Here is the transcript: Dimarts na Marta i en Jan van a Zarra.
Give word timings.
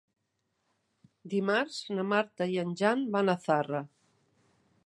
Dimarts 1.33 1.77
na 1.99 2.07
Marta 2.13 2.49
i 2.57 2.57
en 2.65 2.75
Jan 2.83 3.07
van 3.17 3.33
a 3.35 3.37
Zarra. 3.47 3.87